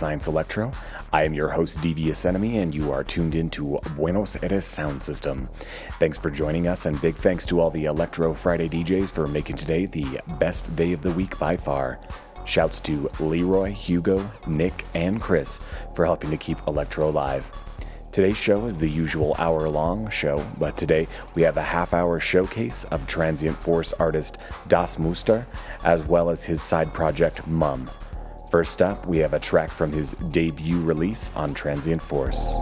Science 0.00 0.28
Electro. 0.28 0.72
I 1.12 1.24
am 1.24 1.34
your 1.34 1.50
host, 1.50 1.82
Devious 1.82 2.24
Enemy, 2.24 2.60
and 2.60 2.74
you 2.74 2.90
are 2.90 3.04
tuned 3.04 3.34
into 3.34 3.78
Buenos 3.96 4.42
Aires 4.42 4.64
Sound 4.64 5.02
System. 5.02 5.46
Thanks 5.98 6.16
for 6.16 6.30
joining 6.30 6.68
us, 6.68 6.86
and 6.86 6.98
big 7.02 7.16
thanks 7.16 7.44
to 7.44 7.60
all 7.60 7.68
the 7.68 7.84
Electro 7.84 8.32
Friday 8.32 8.66
DJs 8.70 9.10
for 9.10 9.26
making 9.26 9.56
today 9.56 9.84
the 9.84 10.18
best 10.38 10.74
day 10.74 10.94
of 10.94 11.02
the 11.02 11.10
week 11.10 11.38
by 11.38 11.54
far. 11.54 12.00
Shouts 12.46 12.80
to 12.80 13.10
Leroy, 13.20 13.72
Hugo, 13.72 14.26
Nick, 14.46 14.86
and 14.94 15.20
Chris 15.20 15.60
for 15.94 16.06
helping 16.06 16.30
to 16.30 16.38
keep 16.38 16.56
Electro 16.66 17.10
alive. 17.10 17.46
Today's 18.10 18.38
show 18.38 18.64
is 18.64 18.78
the 18.78 18.88
usual 18.88 19.36
hour 19.38 19.68
long 19.68 20.08
show, 20.08 20.42
but 20.58 20.78
today 20.78 21.08
we 21.34 21.42
have 21.42 21.58
a 21.58 21.62
half 21.62 21.92
hour 21.92 22.18
showcase 22.18 22.84
of 22.84 23.06
Transient 23.06 23.58
Force 23.58 23.92
artist 23.98 24.38
Das 24.66 24.98
Muster, 24.98 25.46
as 25.84 26.02
well 26.06 26.30
as 26.30 26.42
his 26.42 26.62
side 26.62 26.90
project 26.94 27.46
Mumm. 27.46 27.90
First 28.50 28.82
up, 28.82 29.06
we 29.06 29.18
have 29.18 29.32
a 29.32 29.38
track 29.38 29.70
from 29.70 29.92
his 29.92 30.14
debut 30.32 30.80
release 30.80 31.30
on 31.36 31.54
Transient 31.54 32.02
Force. 32.02 32.56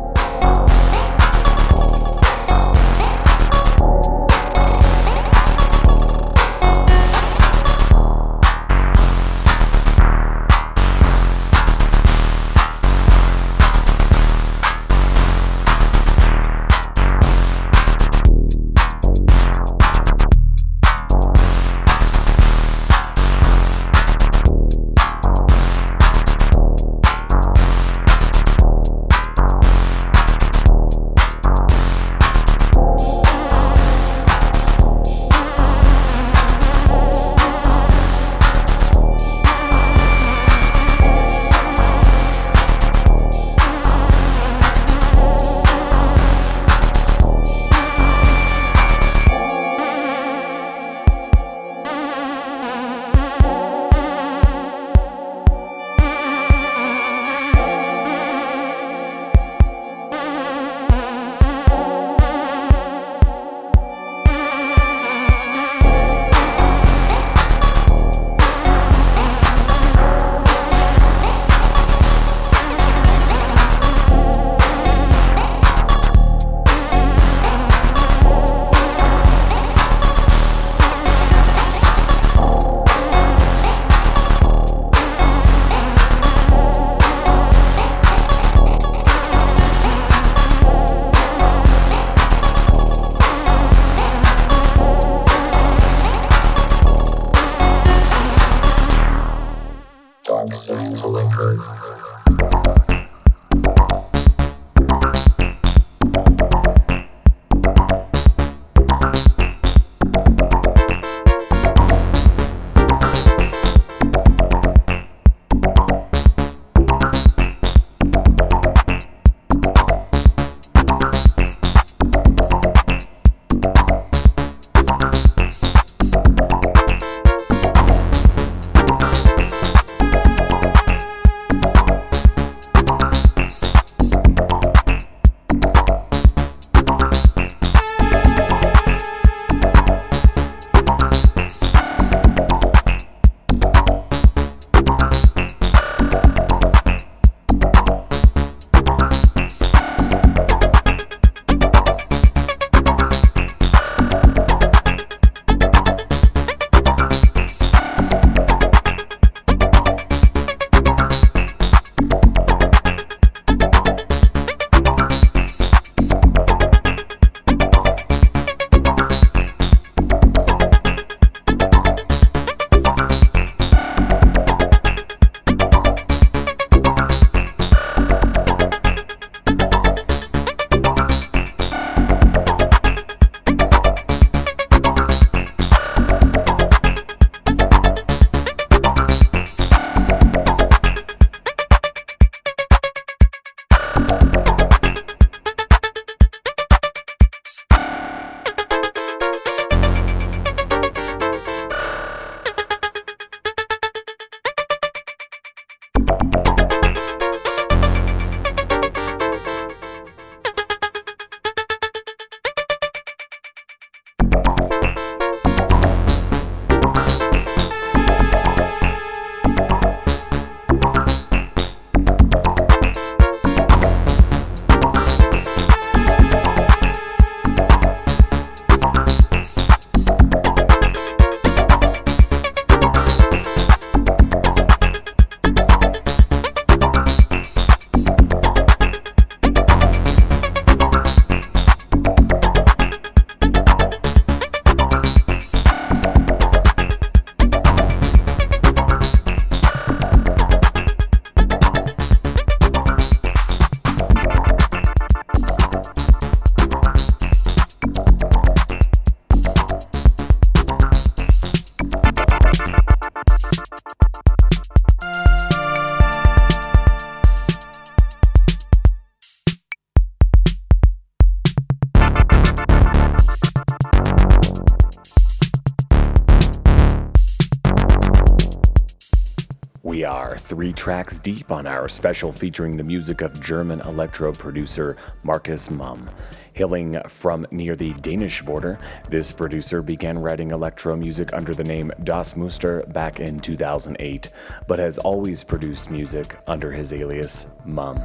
Three 280.48 280.72
tracks 280.72 281.18
deep 281.18 281.52
on 281.52 281.66
our 281.66 281.90
special 281.90 282.32
featuring 282.32 282.74
the 282.74 282.82
music 282.82 283.20
of 283.20 283.38
German 283.38 283.82
electro 283.82 284.32
producer 284.32 284.96
Markus 285.22 285.70
Mumm. 285.70 286.08
Hailing 286.54 286.98
from 287.06 287.46
near 287.50 287.76
the 287.76 287.92
Danish 287.94 288.40
border, 288.40 288.78
this 289.10 289.30
producer 289.30 289.82
began 289.82 290.18
writing 290.18 290.50
electro 290.50 290.96
music 290.96 291.34
under 291.34 291.54
the 291.54 291.64
name 291.64 291.92
Das 292.02 292.34
Muster 292.34 292.82
back 292.88 293.20
in 293.20 293.38
2008, 293.38 294.30
but 294.66 294.78
has 294.78 294.96
always 294.98 295.44
produced 295.44 295.90
music 295.90 296.36
under 296.46 296.72
his 296.72 296.94
alias 296.94 297.46
Mumm. 297.66 297.98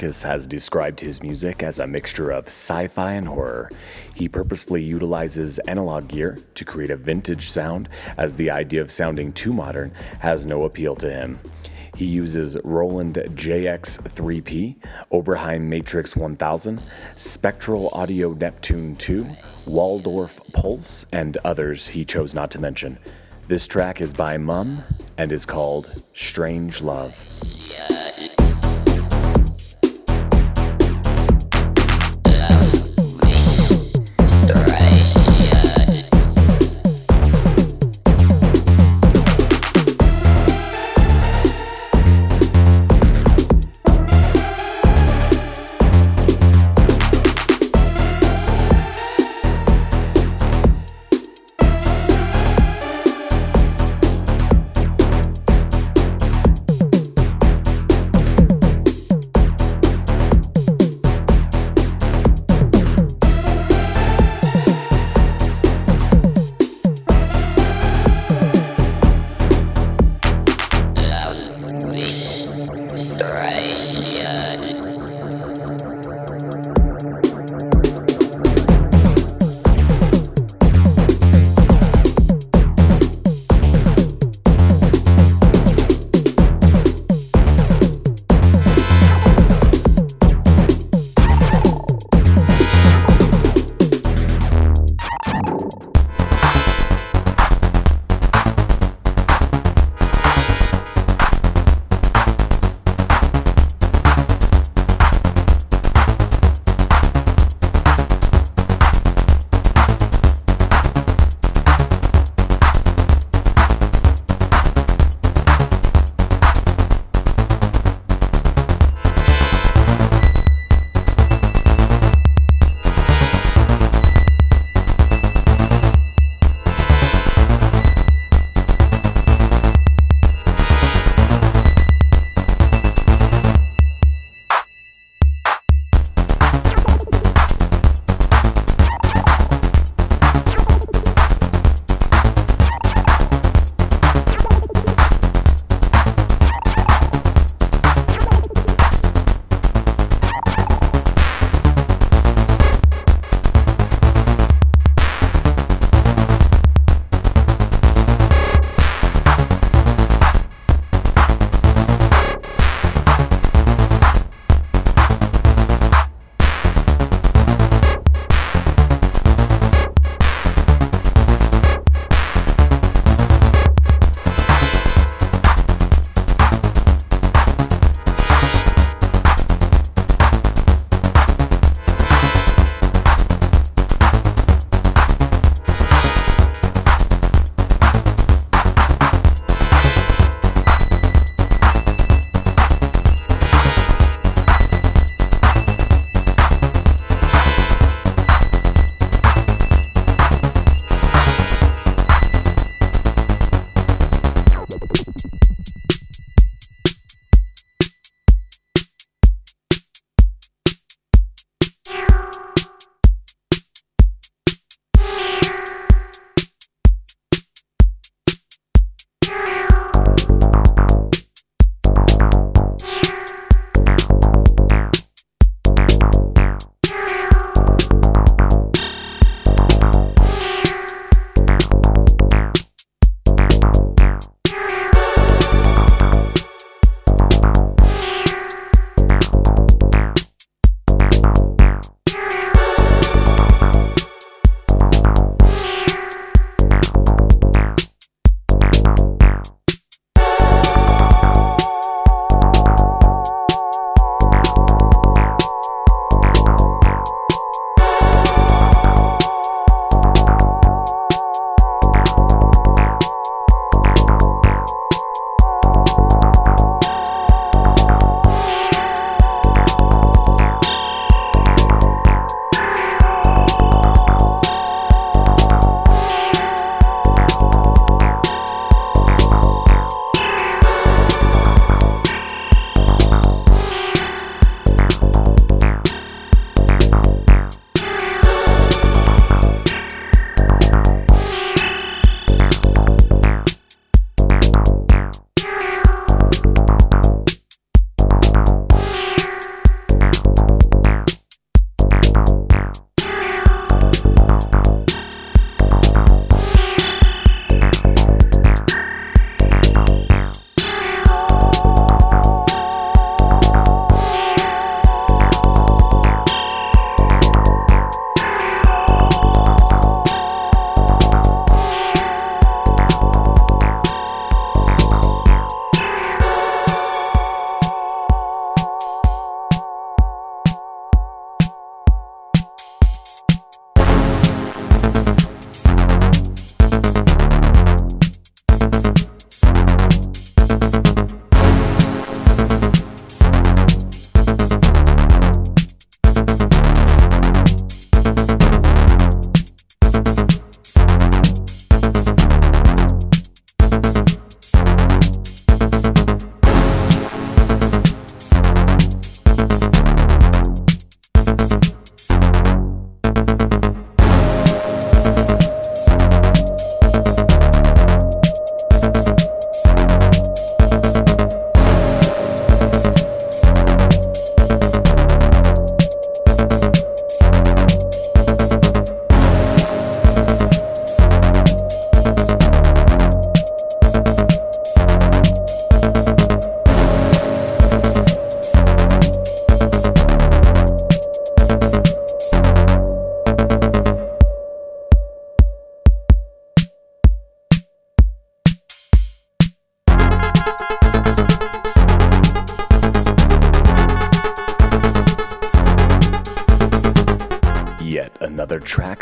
Markus 0.00 0.22
has 0.22 0.46
described 0.46 0.98
his 0.98 1.22
music 1.22 1.62
as 1.62 1.78
a 1.78 1.86
mixture 1.86 2.30
of 2.30 2.46
sci 2.46 2.86
fi 2.86 3.12
and 3.12 3.28
horror. 3.28 3.68
He 4.16 4.30
purposefully 4.30 4.82
utilizes 4.82 5.58
analog 5.68 6.08
gear 6.08 6.38
to 6.54 6.64
create 6.64 6.88
a 6.88 6.96
vintage 6.96 7.50
sound, 7.50 7.86
as 8.16 8.32
the 8.32 8.50
idea 8.50 8.80
of 8.80 8.90
sounding 8.90 9.30
too 9.30 9.52
modern 9.52 9.92
has 10.20 10.46
no 10.46 10.64
appeal 10.64 10.96
to 10.96 11.10
him. 11.12 11.38
He 11.96 12.06
uses 12.06 12.56
Roland 12.64 13.16
JX3P, 13.16 14.76
Oberheim 15.12 15.64
Matrix 15.64 16.16
1000, 16.16 16.80
Spectral 17.16 17.90
Audio 17.92 18.32
Neptune 18.32 18.94
2, 18.94 19.28
Waldorf 19.66 20.40
Pulse, 20.54 21.04
and 21.12 21.36
others 21.44 21.88
he 21.88 22.06
chose 22.06 22.32
not 22.32 22.50
to 22.52 22.58
mention. 22.58 22.98
This 23.48 23.66
track 23.66 24.00
is 24.00 24.14
by 24.14 24.38
Mumm 24.38 24.78
and 25.18 25.30
is 25.30 25.44
called 25.44 26.02
Strange 26.14 26.80
Love. 26.80 27.14
another 27.78 28.09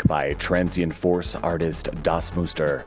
by 0.09 0.33
Transient 0.33 0.93
Force 0.93 1.35
artist 1.35 1.87
Das 2.03 2.35
Muster. 2.35 2.85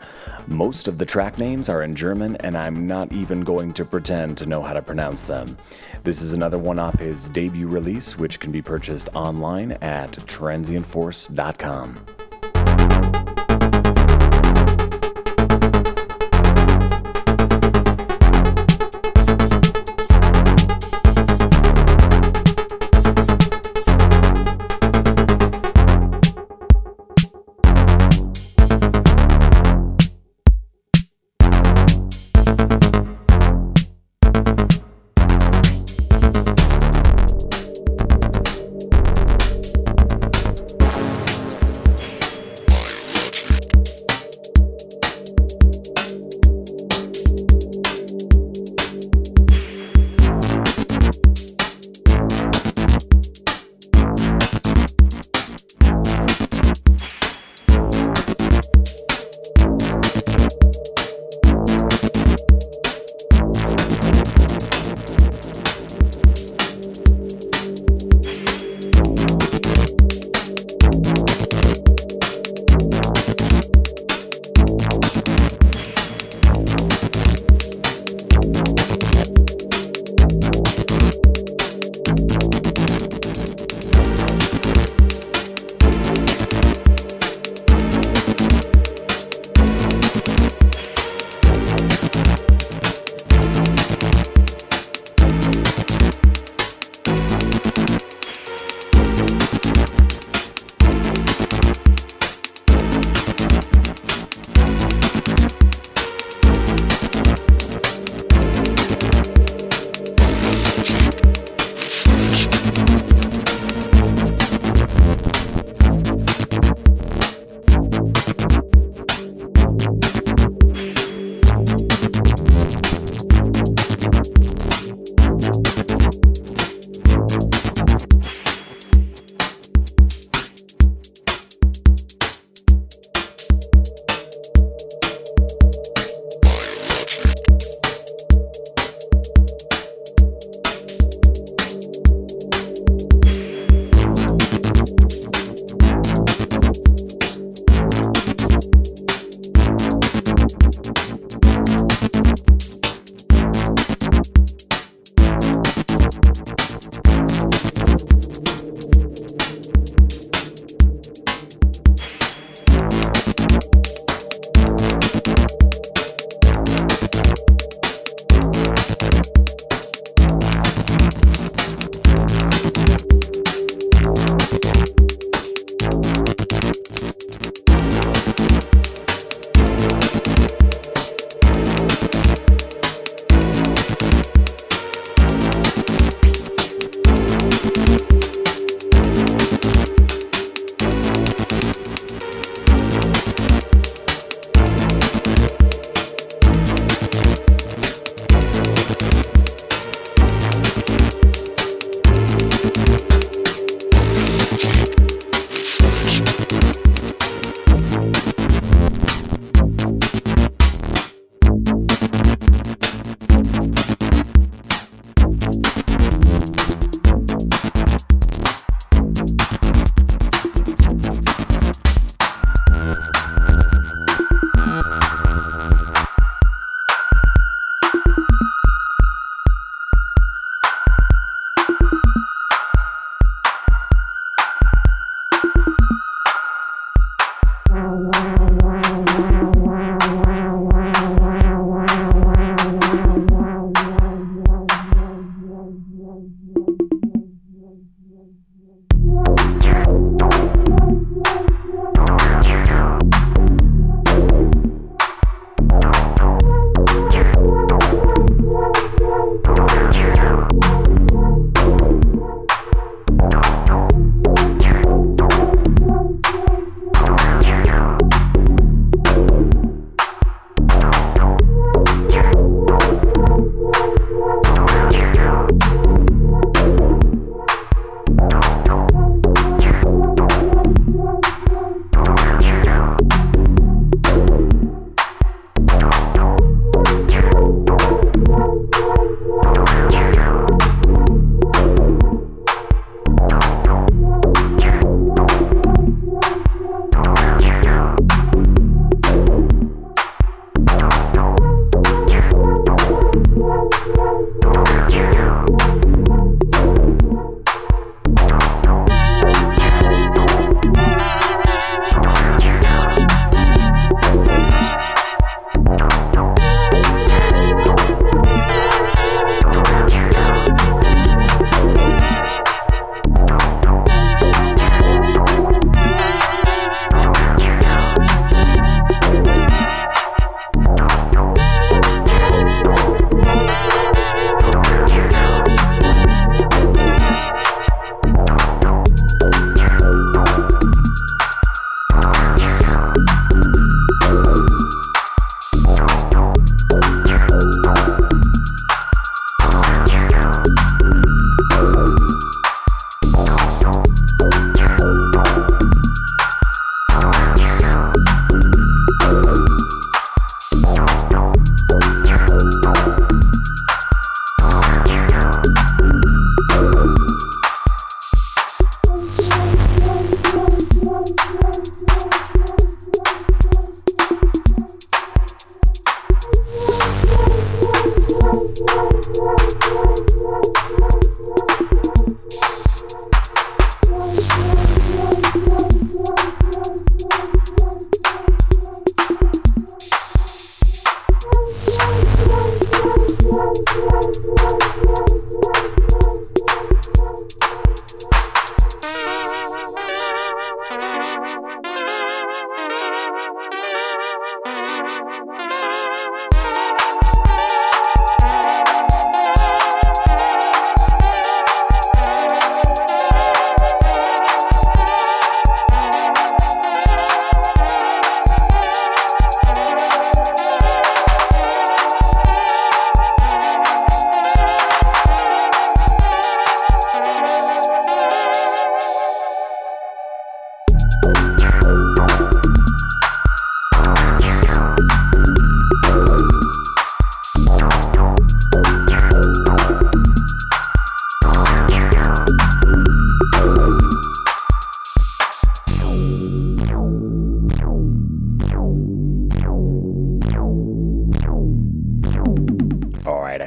Most 0.49 0.88
of 0.88 0.99
the 0.99 1.07
track 1.07 1.38
names 1.38 1.71
are 1.71 1.83
in 1.83 1.95
German, 1.95 2.37
and 2.37 2.59
I'm 2.59 2.87
not 2.87 3.12
even 3.12 3.43
going 3.43 3.73
to 3.75 3.87
pretend 3.87 4.37
to 4.38 4.47
know 4.47 4.61
how 4.61 4.75
to 4.75 4.83
pronounce 4.83 5.25
them. 5.25 5.57
This 6.02 6.21
is 6.21 6.33
another 6.33 6.59
one 6.59 6.81
off 6.81 6.99
his 6.99 7.31
debut 7.31 7.69
release, 7.69 8.19
which 8.19 8.41
can 8.41 8.50
be 8.50 8.61
purchased 8.61 9.09
online 9.14 9.73
at 9.81 10.11
transientforce.com. 10.11 12.22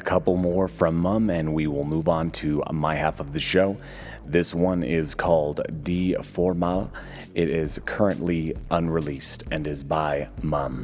couple 0.02 0.38
more 0.38 0.68
from 0.68 0.96
Mumm, 0.98 1.30
and 1.30 1.54
we 1.54 1.68
will 1.68 1.84
move 1.84 2.08
on 2.08 2.32
to 2.32 2.64
my 2.72 2.96
half 2.96 3.20
of 3.20 3.34
the 3.34 3.40
show. 3.40 3.78
This 4.26 4.56
one 4.56 4.84
is 4.84 5.14
called 5.14 5.62
Die 5.84 6.16
Formel. 6.24 6.92
It 7.34 7.50
is 7.50 7.80
currently 7.86 8.56
unreleased 8.72 9.44
and 9.52 9.68
is 9.68 9.84
by 9.84 10.30
Mumm. 10.42 10.82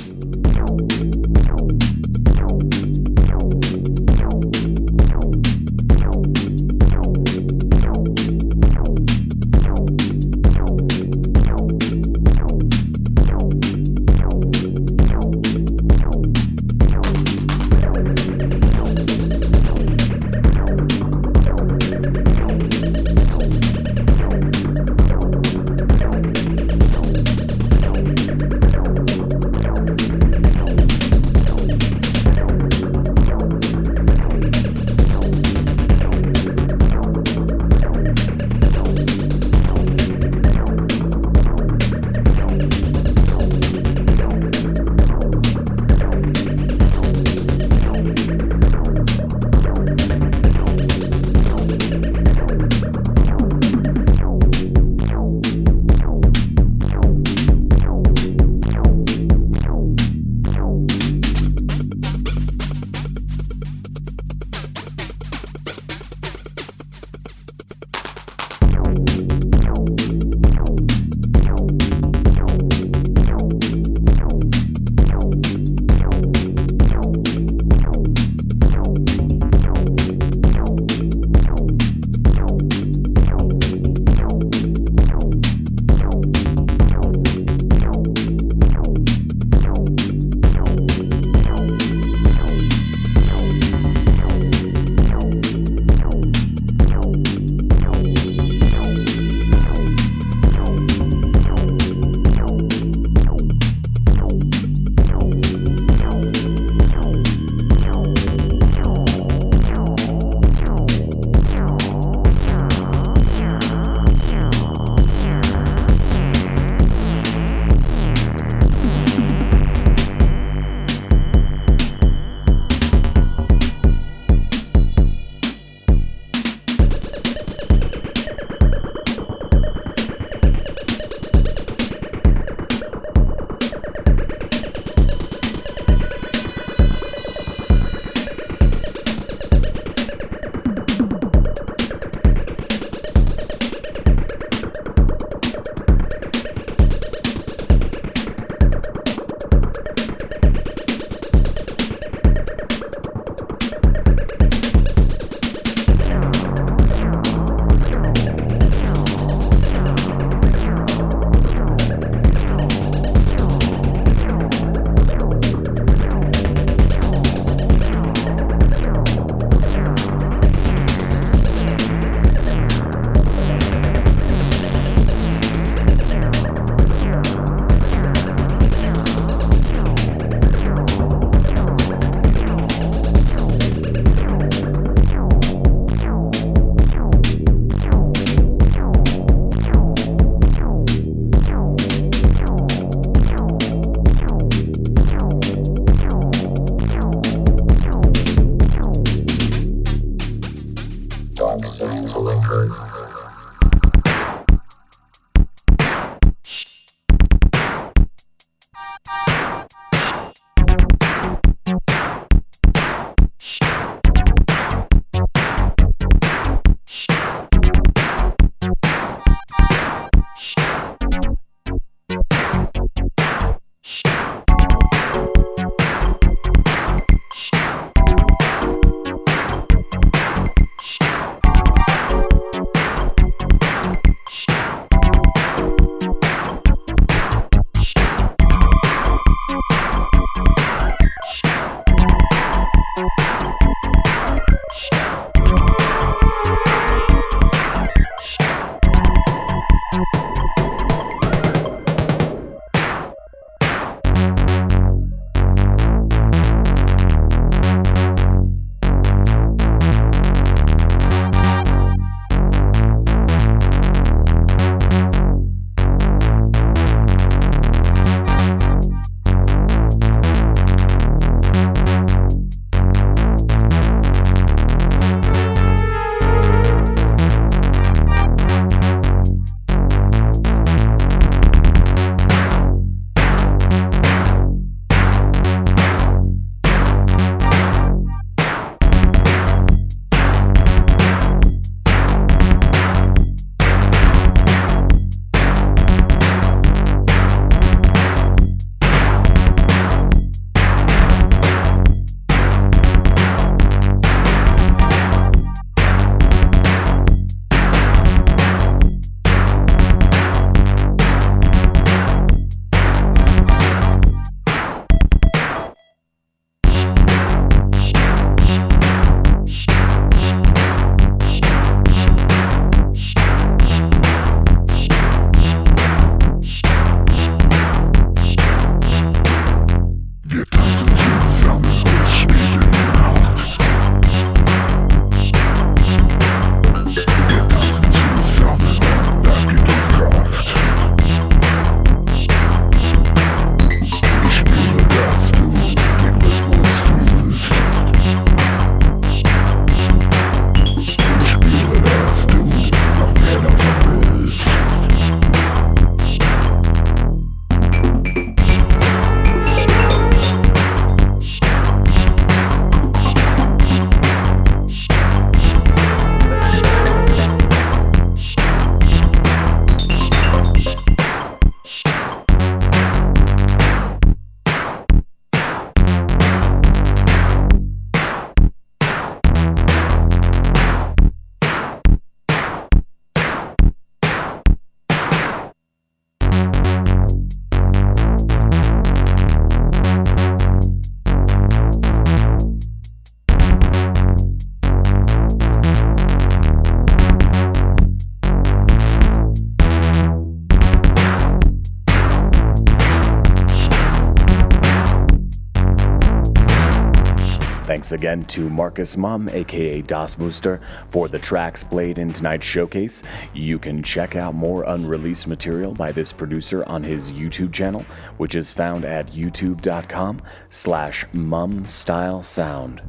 Again 407.91 408.25
to 408.25 408.49
Markus 408.49 408.97
Mumm, 408.97 409.29
aka 409.29 409.81
Das 409.81 410.17
Muster, 410.17 410.61
for 410.89 411.07
the 411.07 411.19
tracks 411.19 411.63
played 411.63 411.97
in 411.97 412.13
tonight's 412.13 412.45
showcase. 412.45 413.03
You 413.33 413.59
can 413.59 413.83
check 413.83 414.15
out 414.15 414.35
more 414.35 414.63
unreleased 414.63 415.27
material 415.27 415.73
by 415.73 415.91
this 415.91 416.11
producer 416.11 416.63
on 416.65 416.83
his 416.83 417.11
YouTube 417.11 417.53
channel, 417.53 417.85
which 418.17 418.35
is 418.35 418.53
found 418.53 418.85
at 418.85 419.07
youtube.com 419.11 420.21
slash 420.49 421.05
mumstylesound. 421.13 422.81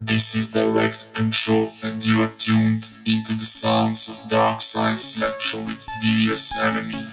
This 0.00 0.34
is 0.34 0.52
direct 0.52 1.12
control 1.12 1.70
and 1.82 2.04
you 2.04 2.22
are 2.22 2.32
tuned 2.38 2.86
into 3.04 3.34
the 3.34 3.44
sounds 3.44 4.08
of 4.08 4.30
Dark 4.30 4.60
Science 4.60 5.18
Electro 5.18 5.60
with 5.62 5.86
DS 6.00 6.56
Enemy. 6.58 7.04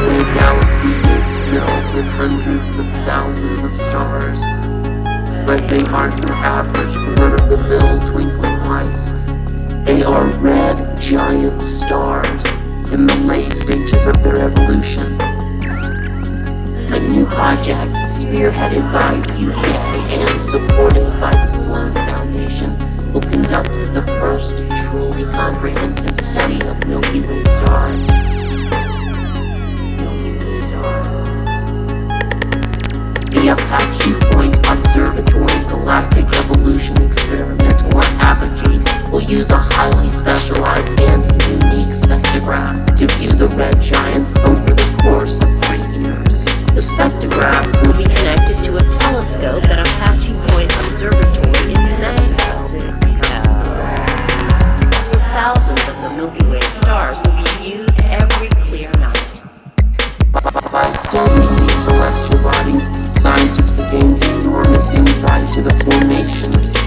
Way 0.00 0.24
galaxy 0.34 0.94
is 1.16 1.28
filled 1.50 1.94
with 1.94 2.08
hundreds 2.16 2.78
of 2.78 2.86
thousands 3.04 3.62
of 3.62 3.70
stars, 3.70 4.40
but 5.46 5.68
they 5.68 5.84
aren't 5.88 6.18
your 6.24 6.34
average 6.36 6.96
run-of-the-mill 7.18 8.00
twinkling 8.10 8.58
lights. 8.64 9.12
They 9.84 10.02
are 10.02 10.24
red 10.38 11.00
giant 11.00 11.62
stars 11.62 12.46
in 12.88 13.06
the 13.06 13.16
late 13.26 13.54
stages 13.54 14.06
of 14.06 14.22
their 14.22 14.38
evolution. 14.38 15.20
A 16.92 16.98
new 16.98 17.26
project 17.26 17.92
spearheaded 18.10 18.90
by 18.92 19.18
UK 19.18 19.66
and 20.10 20.40
supported 20.40 21.10
by 21.20 21.30
the 21.30 21.46
Sloan 21.46 21.92
Foundation 21.94 22.76
will 23.12 23.20
conduct 23.20 23.72
the 23.92 24.02
first 24.20 24.56
truly 24.84 25.24
comprehensive 25.32 26.18
study 26.18 26.60
of 26.66 26.86
Milky 26.86 27.20
Way 27.20 27.42
stars. 27.42 28.29
The 33.30 33.46
Apache 33.52 34.12
Point 34.32 34.56
Observatory 34.68 35.64
Galactic 35.70 36.26
Evolution 36.34 37.00
Experimental 37.00 38.00
Apogee 38.18 38.82
will 39.10 39.22
use 39.22 39.50
a 39.50 39.56
highly 39.56 40.10
specialized 40.10 41.00
and 41.02 41.22
unique 41.46 41.94
spectrograph 41.94 42.84
to 42.96 43.06
view 43.16 43.30
the 43.30 43.46
red 43.56 43.80
giants 43.80 44.36
over 44.38 44.66
the 44.74 44.98
course 45.02 45.40
of 45.42 45.48
three 45.64 46.02
years. 46.02 46.44
The 46.74 46.82
spectrograph 46.82 47.70
will 47.86 47.96
be 47.96 48.04
connected 48.04 48.62
to 48.64 48.76
a 48.76 48.82
telescope 48.98 49.64
at 49.66 49.78
Apache 49.78 50.34
Point 50.50 50.72
Observatory 50.82 51.72
in 51.72 51.80
New 51.86 51.98
Mexico. 52.02 52.50
Thousands 55.30 55.88
of 55.88 55.96
the 56.02 56.10
Milky 56.16 56.44
Way 56.46 56.60
stars 56.60 57.18
will 57.24 57.36
be 57.38 57.46
viewed 57.62 57.94
every 58.02 58.49
to 65.54 65.62
the 65.62 65.84
formation 65.84 66.54
of 66.54 66.79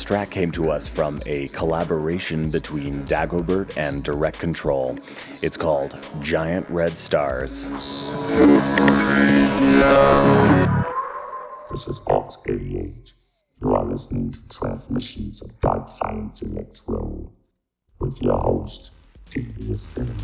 last 0.00 0.08
track 0.08 0.30
came 0.30 0.50
to 0.50 0.70
us 0.70 0.88
from 0.88 1.20
a 1.26 1.46
collaboration 1.48 2.48
between 2.48 3.04
Dagobert 3.04 3.76
and 3.76 4.02
Direct 4.02 4.38
Control. 4.38 4.96
It's 5.42 5.58
called 5.58 5.94
Giant 6.22 6.66
Red 6.70 6.98
Stars. 6.98 7.68
This 11.68 11.86
is 11.86 12.00
Aux 12.08 12.28
88. 12.46 13.12
You 13.60 13.74
are 13.74 13.84
listening 13.84 14.30
to 14.30 14.48
transmissions 14.48 15.42
of 15.42 15.60
Dark 15.60 15.86
Science 15.86 16.40
Electro 16.40 17.30
with 17.98 18.22
your 18.22 18.38
host, 18.38 18.94
Devious 19.28 19.82
Cinnamon. 19.82 20.16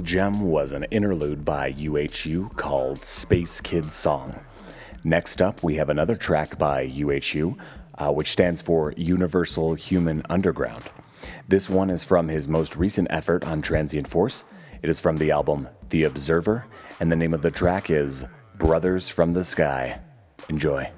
Little 0.00 0.14
gem 0.14 0.48
was 0.48 0.72
an 0.72 0.84
interlude 0.84 1.44
by 1.44 1.74
UHU 1.74 2.56
called 2.56 3.04
Space 3.04 3.60
Kid 3.60 3.92
Song. 3.92 4.40
Next 5.04 5.42
up, 5.42 5.62
we 5.62 5.74
have 5.74 5.90
another 5.90 6.16
track 6.16 6.56
by 6.56 6.88
UHU, 6.88 7.58
uh, 7.98 8.10
which 8.10 8.32
stands 8.32 8.62
for 8.62 8.94
Universal 8.96 9.74
Human 9.74 10.22
Underground. 10.30 10.84
This 11.48 11.68
one 11.68 11.90
is 11.90 12.02
from 12.02 12.28
his 12.28 12.48
most 12.48 12.76
recent 12.76 13.08
effort 13.10 13.46
on 13.46 13.60
Transient 13.60 14.08
Force. 14.08 14.42
It 14.80 14.88
is 14.88 15.00
from 15.00 15.18
the 15.18 15.32
album 15.32 15.68
The 15.90 16.04
Observer, 16.04 16.64
and 16.98 17.12
the 17.12 17.16
name 17.16 17.34
of 17.34 17.42
the 17.42 17.50
track 17.50 17.90
is 17.90 18.24
Brothers 18.56 19.10
from 19.10 19.34
the 19.34 19.44
Sky. 19.44 20.00
Enjoy. 20.48 20.90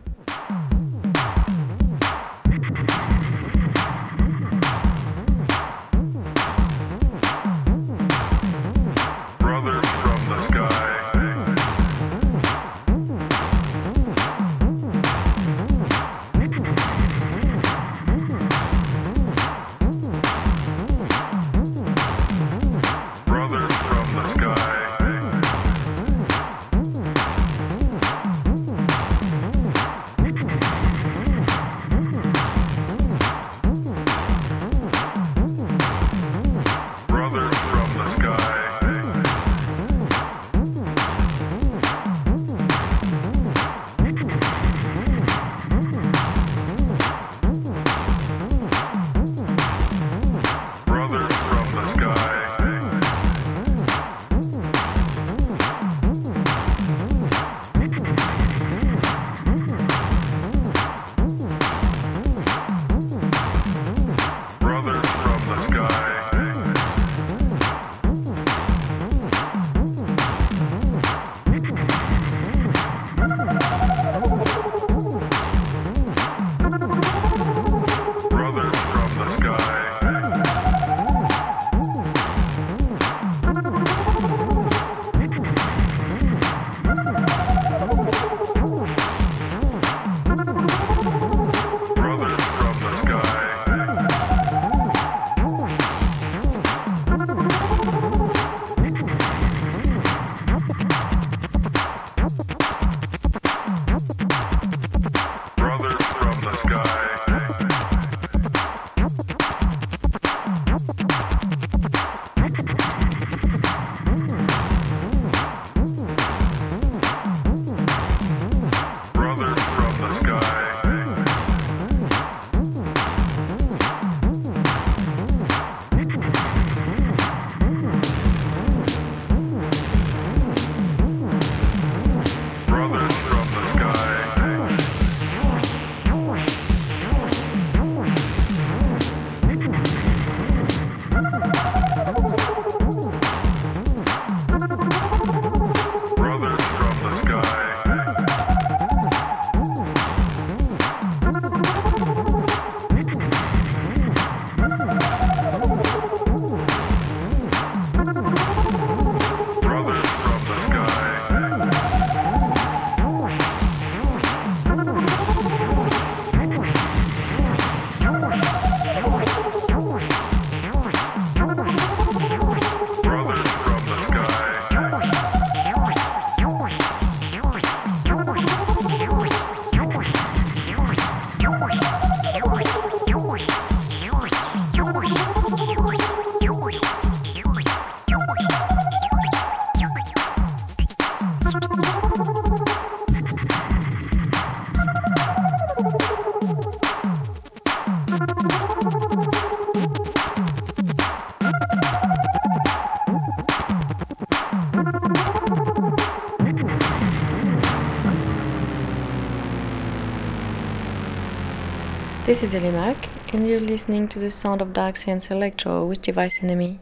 This 212.33 212.43
is 212.43 212.55
Elimac, 212.55 213.11
and 213.35 213.47
you're 213.47 213.61
listening 213.61 214.09
to 214.09 214.19
the 214.19 214.31
sound 214.31 214.63
of 214.63 214.73
Dark 214.73 214.97
Science 214.97 215.31
Electro 215.31 215.85
with 215.85 216.01
Device 216.01 216.43
Enemy. 216.43 216.81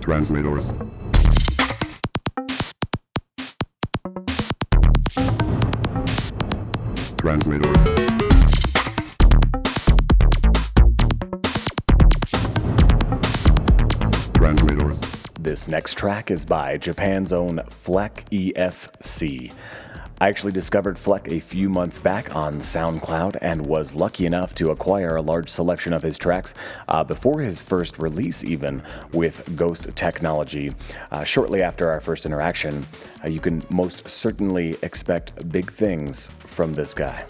Translators. 0.00 0.74
Translators. 7.16 7.84
Translators. 14.34 15.09
This 15.50 15.66
next 15.66 15.98
track 15.98 16.30
is 16.30 16.44
by 16.44 16.76
Japan's 16.76 17.32
own 17.32 17.60
Fleck 17.70 18.24
ESC. 18.30 19.52
I 20.20 20.28
actually 20.28 20.52
discovered 20.52 20.96
Fleck 20.96 21.26
a 21.26 21.40
few 21.40 21.68
months 21.68 21.98
back 21.98 22.36
on 22.36 22.60
SoundCloud 22.60 23.36
and 23.40 23.66
was 23.66 23.96
lucky 23.96 24.26
enough 24.26 24.54
to 24.54 24.70
acquire 24.70 25.16
a 25.16 25.22
large 25.22 25.50
selection 25.50 25.92
of 25.92 26.02
his 26.02 26.18
tracks 26.18 26.54
uh, 26.86 27.02
before 27.02 27.40
his 27.40 27.60
first 27.60 27.98
release, 27.98 28.44
even 28.44 28.80
with 29.12 29.56
Ghost 29.56 29.88
Technology. 29.96 30.70
Uh, 31.10 31.24
shortly 31.24 31.62
after 31.62 31.90
our 31.90 31.98
first 31.98 32.26
interaction, 32.26 32.86
uh, 33.24 33.28
you 33.28 33.40
can 33.40 33.60
most 33.70 34.08
certainly 34.08 34.76
expect 34.84 35.50
big 35.50 35.68
things 35.72 36.30
from 36.46 36.74
this 36.74 36.94
guy. 36.94 37.24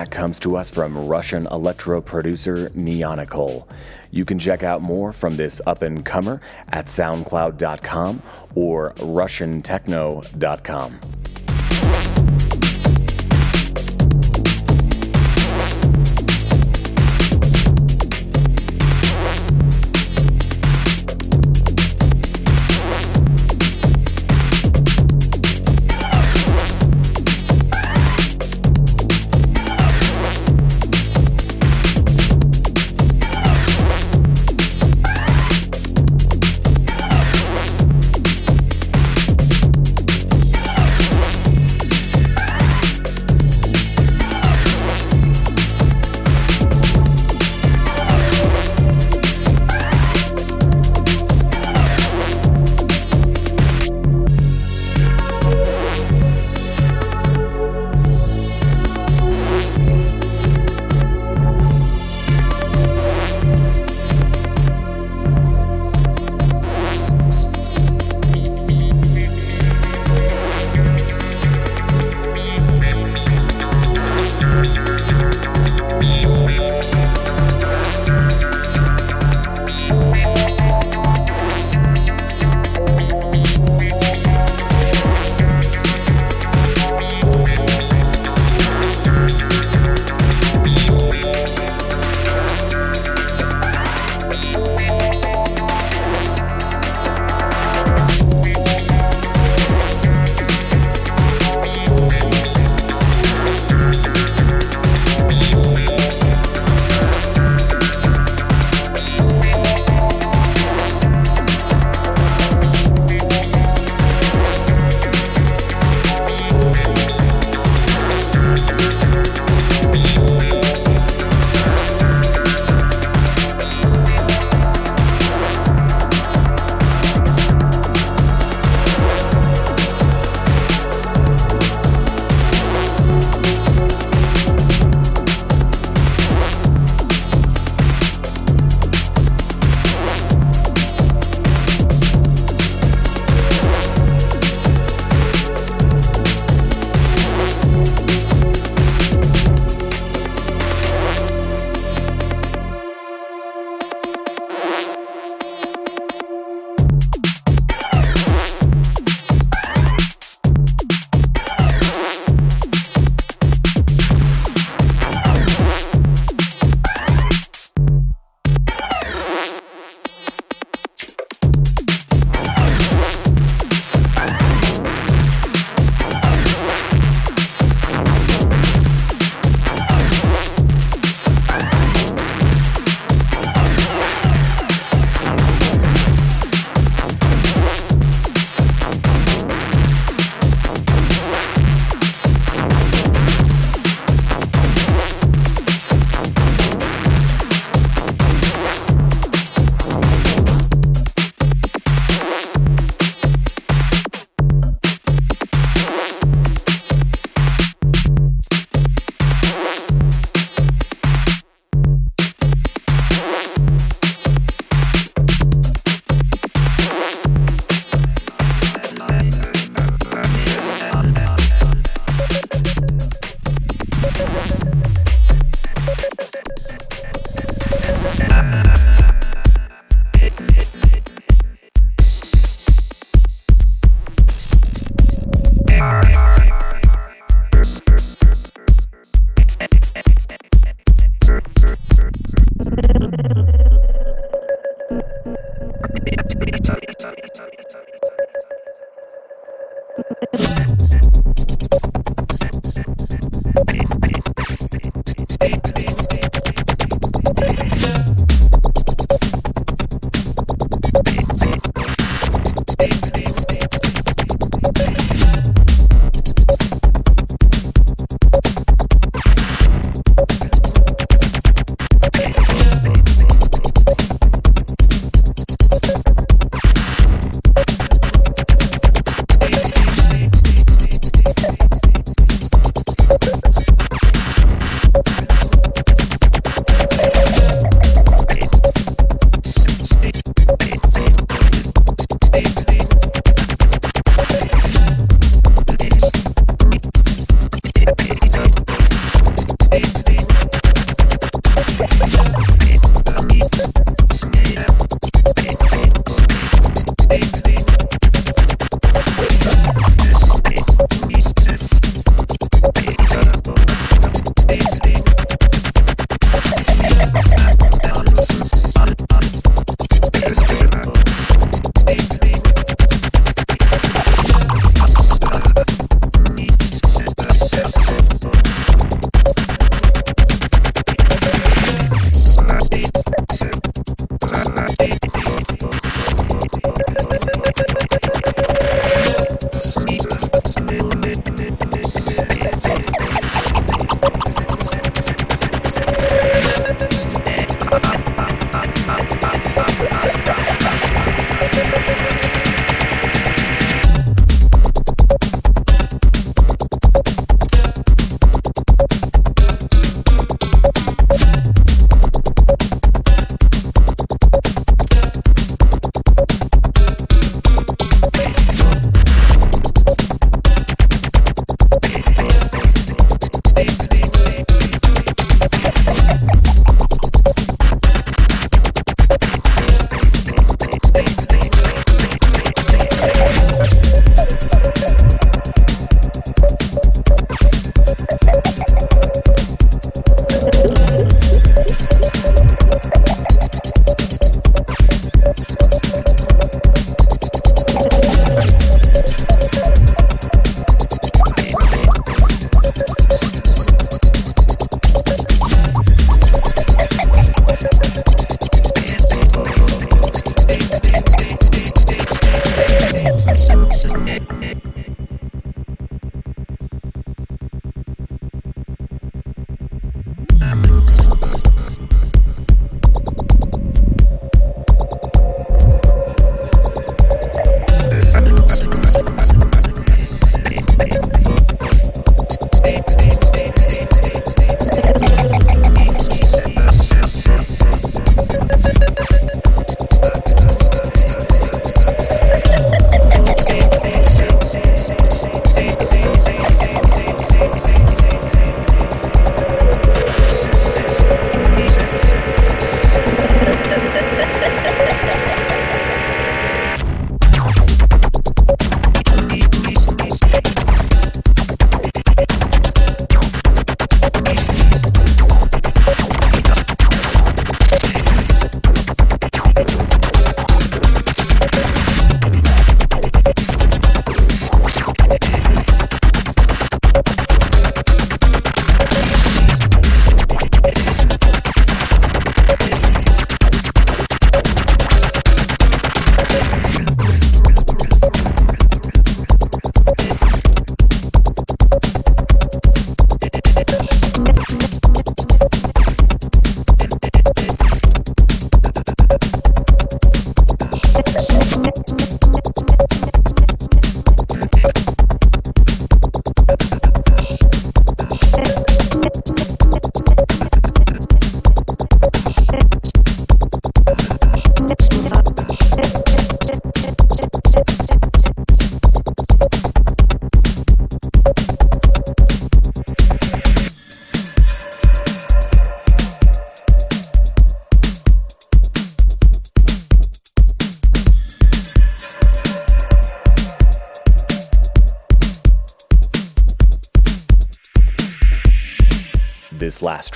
Track 0.00 0.12
comes 0.12 0.38
to 0.38 0.56
us 0.56 0.70
from 0.70 1.08
Russian 1.08 1.46
electro 1.48 2.00
producer 2.00 2.70
Neonicle. 2.70 3.66
You 4.10 4.24
can 4.24 4.38
check 4.38 4.62
out 4.62 4.80
more 4.80 5.12
from 5.12 5.36
this 5.36 5.60
up 5.66 5.82
and 5.82 6.06
comer 6.06 6.40
at 6.70 6.86
soundcloud.com 6.86 8.22
or 8.54 8.94
russiantechno.com. 8.94 11.00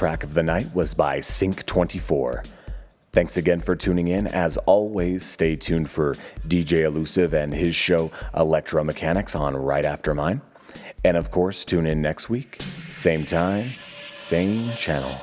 track 0.05 0.23
of 0.23 0.35
the 0.35 0.43
night 0.43 0.67
was 0.75 0.93
by 0.93 1.19
Sync24. 1.19 2.45
Thanks 3.13 3.39
again 3.39 3.59
for 3.59 3.75
tuning 3.75 4.09
in. 4.09 4.27
As 4.27 4.59
always, 4.59 5.25
stay 5.25 5.57
tuned 5.57 5.89
for 5.89 6.15
DJ 6.47 6.85
Elusive 6.85 7.33
and 7.33 7.55
his 7.55 7.75
show 7.75 8.11
Electromechanics 8.35 9.35
on 9.35 9.57
right 9.57 9.87
after 9.87 10.13
mine. 10.13 10.43
And 11.05 11.17
of 11.17 11.31
course, 11.31 11.65
tune 11.65 11.87
in 11.87 12.03
next 12.03 12.29
week, 12.29 12.61
same 12.91 13.25
time, 13.25 13.71
same 14.15 14.73
channel. 14.73 15.19